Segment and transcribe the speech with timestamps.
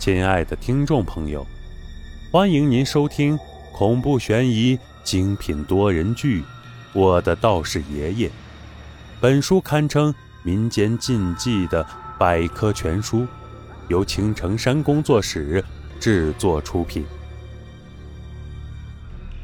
[0.00, 1.46] 亲爱的听众朋友，
[2.32, 3.38] 欢迎您收听
[3.70, 6.40] 恐怖悬疑精品多人剧
[6.94, 8.28] 《我的道士爷爷》。
[9.20, 11.86] 本书堪称民间禁忌的
[12.18, 13.26] 百科全书，
[13.88, 15.62] 由青城山工作室
[16.00, 17.04] 制作出品。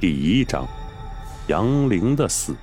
[0.00, 0.66] 第一章：
[1.46, 2.56] 杨凌的死。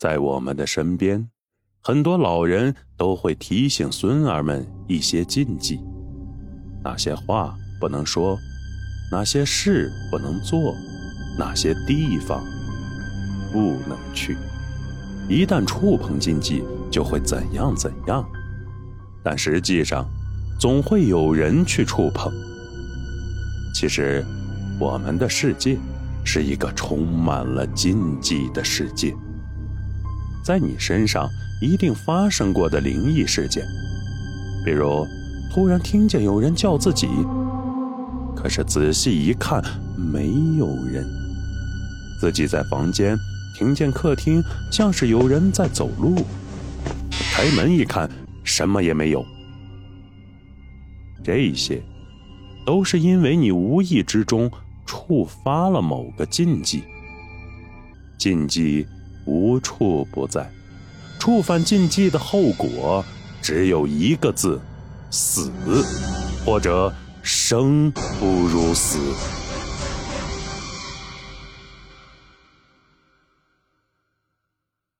[0.00, 1.28] 在我们的身边，
[1.82, 5.78] 很多老人都会提醒孙儿们一些禁忌：
[6.82, 8.38] 哪些话不能说，
[9.12, 10.74] 哪些事不能做，
[11.38, 12.42] 哪些地方
[13.52, 14.38] 不能去。
[15.28, 18.26] 一旦触碰禁忌，就会怎样怎样。
[19.22, 20.08] 但实际上，
[20.58, 22.32] 总会有人去触碰。
[23.74, 24.24] 其实，
[24.80, 25.76] 我们的世界
[26.24, 29.14] 是一个充满了禁忌的世界。
[30.42, 31.28] 在你身上
[31.60, 33.64] 一定发生过的灵异事件，
[34.64, 35.06] 比如
[35.52, 37.08] 突然听见有人叫自己，
[38.34, 39.62] 可是仔细一看
[39.96, 41.04] 没有人；
[42.20, 43.16] 自己在房间
[43.58, 46.24] 听见客厅像是有人在走路，
[47.32, 48.10] 开门一看
[48.42, 49.24] 什么也没有。
[51.22, 51.82] 这些
[52.64, 54.50] 都是因为你无意之中
[54.86, 56.82] 触发了某个禁忌，
[58.18, 58.86] 禁忌。
[59.30, 60.50] 无处不在，
[61.20, 63.04] 触犯禁忌的后果
[63.40, 64.60] 只有一个字：
[65.08, 65.52] 死，
[66.44, 66.92] 或者
[67.22, 68.98] 生不如死。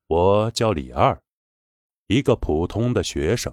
[0.06, 1.20] 我叫李二，
[2.06, 3.52] 一个普通的学生。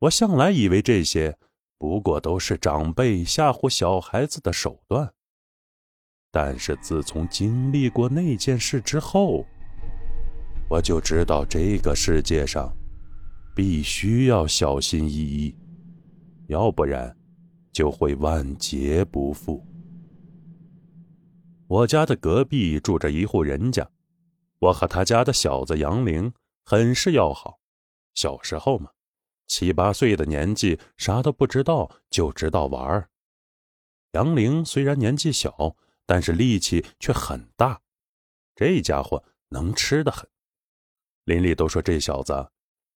[0.00, 1.38] 我向来以为这些
[1.78, 5.10] 不过都是长辈吓唬小孩子的手段，
[6.30, 9.46] 但是自从经历过那件事之后，
[10.68, 12.74] 我就知道这个世界上
[13.54, 15.56] 必须要小心翼翼，
[16.48, 17.16] 要不然
[17.72, 19.64] 就会万劫不复。
[21.68, 23.88] 我家的隔壁住着一户人家，
[24.58, 26.32] 我和他家的小子杨玲
[26.64, 27.60] 很是要好。
[28.14, 28.90] 小时候嘛，
[29.46, 33.08] 七八岁的年纪啥都不知道，就知道玩儿。
[34.12, 35.76] 杨玲虽然年纪小，
[36.06, 37.80] 但是力气却很大，
[38.54, 40.28] 这家伙能吃的很。
[41.26, 42.50] 邻里都说这小子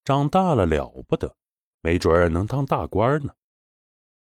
[0.04, 1.34] 长大了了不得，
[1.82, 3.32] 没准儿能当大官呢。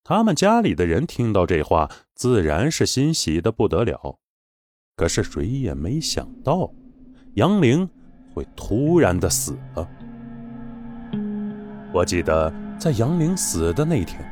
[0.05, 4.19] 他们家里的人听到这话，自然是欣喜的不得了。
[4.97, 6.71] 可是谁也没想到，
[7.35, 7.89] 杨玲
[8.35, 9.89] 会突然的死了。
[11.93, 14.23] 我记得在杨玲死的那天，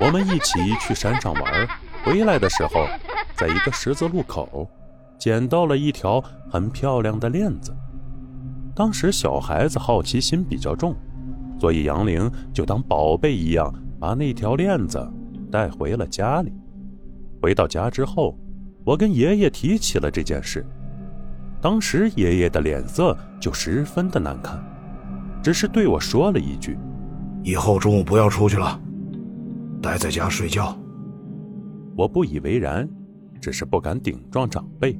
[0.00, 1.68] 我们一起去山上玩，
[2.04, 2.86] 回来的时候，
[3.36, 4.70] 在一个十字路口，
[5.18, 7.74] 捡到了一条很漂亮的链子。
[8.74, 10.94] 当时小孩子好奇心比较重，
[11.60, 15.06] 所以杨玲就当宝贝一样把那条链子
[15.50, 16.52] 带回了家里。
[17.40, 18.36] 回到家之后，
[18.84, 20.66] 我跟爷爷提起了这件事。
[21.60, 24.62] 当时爷爷的脸色就十分的难看，
[25.42, 26.76] 只是对我说了一句
[27.44, 28.78] ：“以后中午不要出去了，
[29.80, 30.76] 待在家睡觉。”
[31.96, 32.88] 我不以为然，
[33.40, 34.98] 只是不敢顶撞长辈，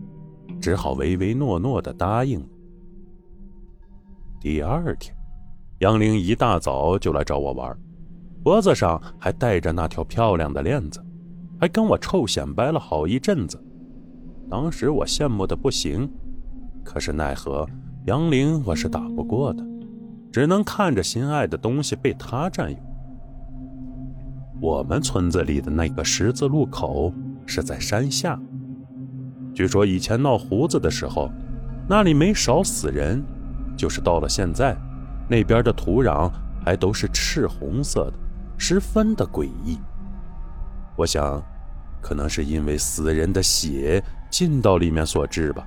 [0.61, 2.47] 只好唯唯诺诺的答应了。
[4.45, 5.17] 第二天，
[5.79, 7.75] 杨玲一大早就来找我玩，
[8.43, 11.03] 脖子上还戴着那条漂亮的链子，
[11.59, 13.59] 还跟我臭显摆了好一阵子。
[14.51, 16.07] 当时我羡慕的不行，
[16.85, 17.67] 可是奈何
[18.05, 19.65] 杨玲我是打不过的，
[20.31, 22.77] 只能看着心爱的东西被她占有。
[24.61, 27.11] 我们村子里的那个十字路口
[27.47, 28.39] 是在山下，
[29.55, 31.31] 据说以前闹胡子的时候，
[31.89, 33.25] 那里没少死人。
[33.77, 34.77] 就是到了现在，
[35.29, 36.31] 那边的土壤
[36.65, 38.15] 还都是赤红色的，
[38.57, 39.79] 十分的诡异。
[40.97, 41.43] 我想，
[42.01, 45.67] 可能是因为死人的血进到里面所致吧。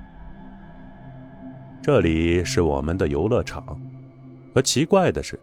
[1.82, 3.64] 这里是我们的游乐场，
[4.54, 5.38] 可奇怪的是，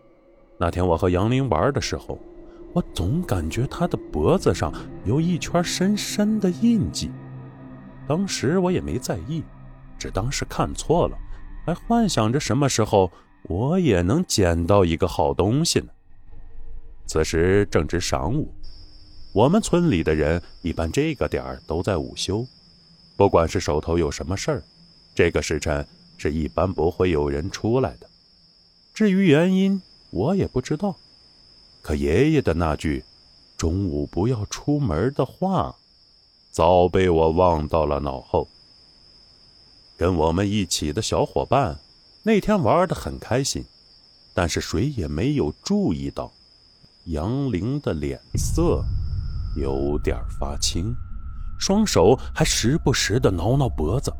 [0.57, 2.19] 那天我和杨林玩的时候，
[2.73, 4.71] 我总感觉他的脖子上
[5.05, 7.11] 有一圈深深的印记。
[8.07, 9.43] 当时我也没在意，
[9.97, 11.17] 只当是看错了。
[11.65, 13.11] 还幻想着什么时候
[13.43, 15.87] 我也能捡到一个好东西呢？
[17.07, 18.53] 此时正值晌午，
[19.33, 22.45] 我们村里的人一般这个点儿都在午休，
[23.17, 24.63] 不管是手头有什么事儿，
[25.15, 25.85] 这个时辰
[26.17, 28.07] 是一般不会有人出来的。
[28.93, 29.81] 至于原因，
[30.11, 30.95] 我也不知道。
[31.81, 33.03] 可爷爷的那句
[33.57, 35.75] “中午不要出门”的话，
[36.49, 38.47] 早被我忘到了脑后。
[39.97, 41.77] 跟我们一起的小伙伴，
[42.23, 43.63] 那天玩得很开心，
[44.33, 46.31] 但是谁也没有注意到，
[47.05, 48.83] 杨玲的脸色
[49.55, 50.93] 有点发青，
[51.57, 54.13] 双手还时不时的挠挠脖子。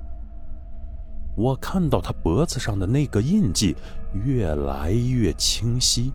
[1.36, 3.76] 我看到他脖子上的那个印记
[4.26, 6.14] 越来越清晰，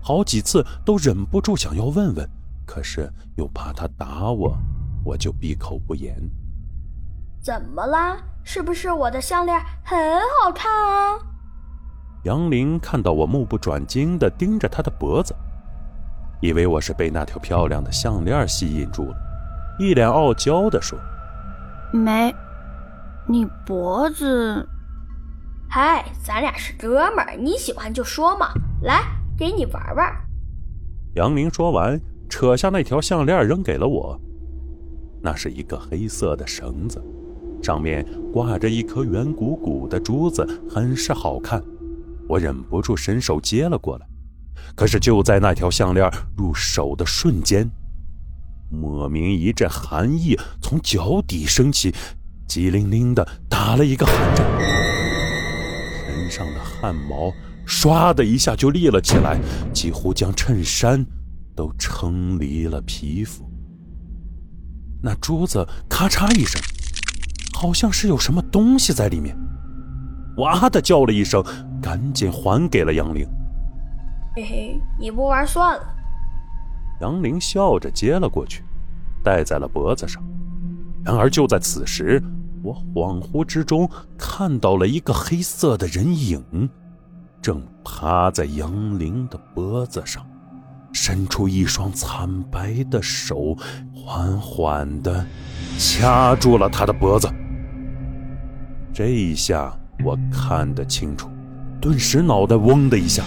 [0.00, 2.26] 好几次都忍不住想要问问，
[2.64, 4.56] 可是又怕他打我，
[5.04, 6.16] 我就闭口不言。
[7.42, 8.16] 怎么啦？
[8.44, 9.98] 是不是我的项链很
[10.40, 11.18] 好看啊？
[12.24, 15.34] 杨林看到我目不转睛地盯着他的脖子，
[16.40, 19.16] 以为我是被那条漂亮的项链吸引住了，
[19.78, 20.98] 一脸傲娇地说
[21.92, 22.34] ：“没，
[23.26, 24.68] 你脖子……
[25.68, 28.52] 嗨，咱俩是哥们儿，你喜欢就说嘛，
[28.82, 29.02] 来，
[29.36, 30.14] 给你玩玩。”
[31.16, 34.20] 杨林说完，扯下那条项链扔给了我，
[35.20, 37.02] 那是一个黑色的绳子，
[37.62, 41.62] 上面挂着一颗圆鼓鼓的珠子，很是好看。
[42.28, 44.06] 我忍不住伸手接了过来，
[44.74, 47.70] 可是就在那条项链入手的瞬间，
[48.70, 51.94] 莫名一阵寒意从脚底升起，
[52.48, 54.46] 激灵灵的打了一个寒战，
[56.06, 57.32] 身上的汗毛
[57.66, 59.38] 唰的一下就立了起来，
[59.72, 61.04] 几乎将衬衫
[61.54, 63.44] 都撑离了皮肤。
[65.02, 66.60] 那珠子咔嚓一声，
[67.62, 69.38] 好像是有什么东西在里面。
[70.38, 71.40] 哇的叫了一声，
[71.80, 73.24] 赶紧还给了杨玲。
[74.34, 75.84] 嘿嘿，你不玩算了。
[77.00, 78.64] 杨玲笑着接了过去，
[79.22, 80.20] 戴在了脖子上。
[81.04, 82.20] 然而就在此时，
[82.64, 83.88] 我恍惚之中
[84.18, 86.68] 看到了一个黑色的人影，
[87.40, 90.26] 正趴在杨玲的脖子上，
[90.92, 93.56] 伸出一双惨白的手，
[93.94, 95.24] 缓缓地
[95.78, 97.28] 掐住了他的脖子。
[98.92, 99.76] 这一下。
[100.04, 101.30] 我看得清楚，
[101.80, 103.22] 顿时脑袋嗡的一下，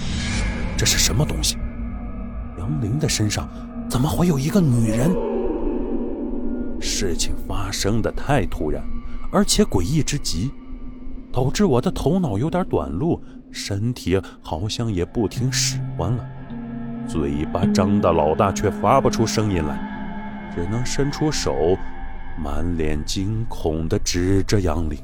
[0.76, 1.58] 这是什么东西？
[2.58, 3.48] 杨玲的身上
[3.88, 5.10] 怎么会有一个女人？
[6.82, 8.84] 事情发生的太突然，
[9.32, 10.52] 而且诡异之极，
[11.32, 16.28] 导致我的头脑有点短路，身体好像也不听使唤了，
[17.08, 21.78] 嘴巴张得老大，却发不出声音来，只能伸出手，
[22.38, 25.00] 满脸惊恐地指着杨玲。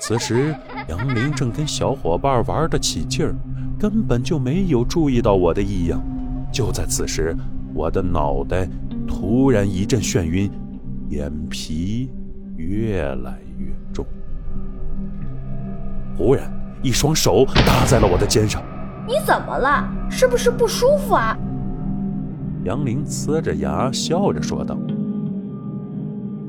[0.00, 0.56] 此时，
[0.88, 3.36] 杨林正跟小伙伴玩得起劲儿，
[3.78, 6.02] 根本就没有注意到我的异样。
[6.50, 7.36] 就在此时，
[7.74, 8.66] 我的脑袋
[9.06, 10.50] 突然一阵眩晕，
[11.10, 12.10] 眼皮
[12.56, 14.04] 越来越重。
[16.16, 16.50] 忽然，
[16.82, 18.62] 一双手搭在了我的肩上。
[19.06, 19.86] 你怎么了？
[20.10, 21.36] 是不是不舒服啊？
[22.64, 24.76] 杨林呲着牙笑着说道。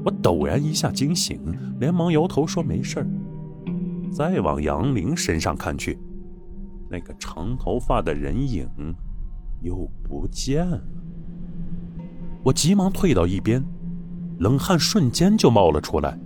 [0.04, 1.40] 我陡然一下惊醒，
[1.80, 3.08] 连忙摇头说没事儿。
[4.12, 5.98] 再往杨玲身上看去，
[6.90, 8.68] 那个长头发的人影
[9.62, 10.82] 又不见了。
[12.44, 13.64] 我急忙退到一边，
[14.40, 16.18] 冷汗瞬间就冒了出来。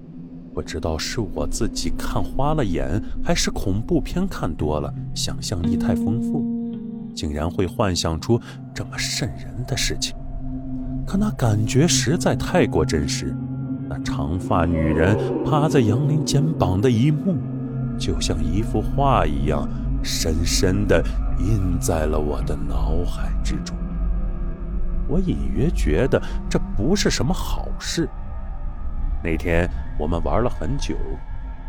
[0.53, 6.43] 不知道是我自己看花了眼，还是恐怖片看多了，想象力太丰富，
[7.13, 8.39] 竟然会幻想出
[8.73, 10.15] 这么瘆人的事情。
[11.05, 13.35] 可那感觉实在太过真实，
[13.89, 17.35] 那长发女人趴在杨林肩膀的一幕。
[17.97, 19.67] 就像一幅画一样，
[20.03, 21.03] 深深地
[21.39, 23.75] 印在了我的脑海之中。
[25.07, 28.09] 我隐约觉得这不是什么好事。
[29.23, 30.95] 那天我们玩了很久，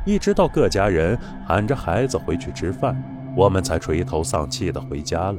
[0.05, 2.97] 一直到各家人喊着孩子回去吃饭，
[3.37, 5.39] 我们才垂头丧气地回家了。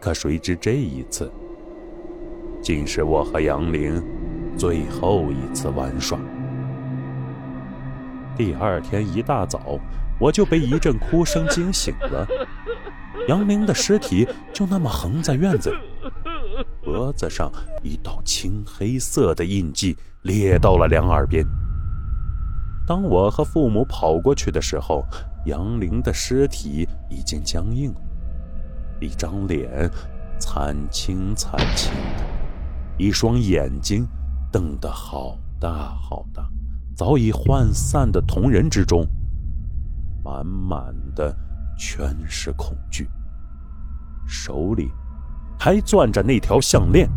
[0.00, 1.30] 可谁知这一次，
[2.62, 4.02] 竟是我和杨玲
[4.56, 6.18] 最后一次玩耍。
[8.38, 9.80] 第二天一大早，
[10.20, 12.24] 我就被一阵哭声惊醒了。
[13.26, 15.76] 杨玲的尸体就那么横在院子里，
[16.80, 17.50] 脖子上
[17.82, 21.44] 一道青黑色的印记裂到了两耳边。
[22.86, 25.04] 当我和父母跑过去的时候，
[25.46, 27.92] 杨玲的尸体已经僵硬，
[29.00, 29.90] 一张脸
[30.38, 32.24] 惨青惨青的，
[32.96, 34.06] 一双眼睛
[34.52, 36.48] 瞪得好大好大。
[36.98, 39.06] 早已涣散的瞳仁之中，
[40.24, 41.32] 满满的
[41.78, 43.08] 全是恐惧。
[44.26, 44.90] 手里
[45.56, 47.08] 还攥着那条项链。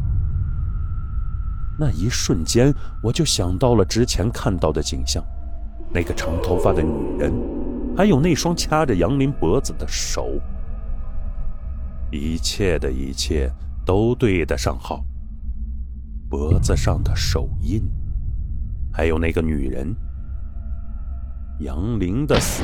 [1.80, 2.72] 那一瞬间，
[3.02, 5.24] 我就想到了之前看到的景象：
[5.92, 7.34] 那个长头发的女人，
[7.98, 10.40] 还有那双掐着杨林脖子的手。
[12.12, 13.52] 一切的一切
[13.84, 15.04] 都对得上号。
[16.30, 17.82] 脖子上的手印。
[18.91, 19.95] 还有那个女人，
[21.60, 22.63] 杨玲的死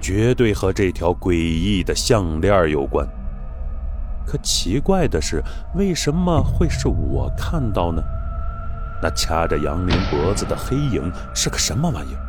[0.00, 3.06] 绝对和这条诡异的项链有关。
[4.26, 5.42] 可奇怪的是，
[5.74, 8.02] 为什么会是我看到呢？
[9.02, 12.20] 那掐着杨林脖子的黑影是个什么玩意儿？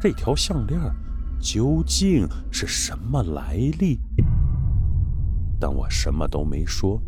[0.00, 0.80] 这条项链
[1.40, 4.00] 究竟是什么来历？
[5.60, 7.00] 但我什么都没说，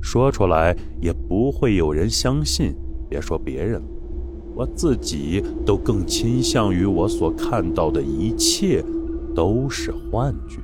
[0.00, 2.76] 说出来也不会有人相信。
[3.08, 3.82] 别说别人，
[4.54, 8.84] 我自己都更倾向于我所看到的一切
[9.34, 10.58] 都是幻觉。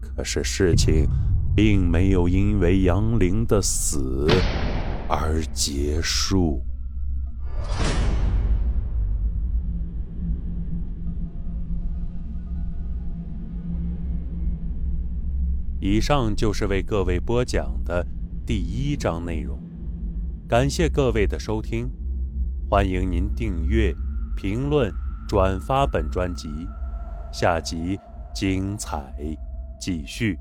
[0.00, 1.08] 可是事情
[1.56, 4.28] 并没有因为杨玲的死
[5.08, 6.62] 而结束。
[15.82, 18.06] 以上就是为各位播讲的
[18.46, 19.58] 第一章内容，
[20.46, 21.90] 感谢各位的收听，
[22.70, 23.92] 欢迎您订阅、
[24.36, 24.94] 评论、
[25.26, 26.48] 转发本专辑，
[27.32, 27.98] 下集
[28.32, 29.12] 精彩
[29.80, 30.38] 继续。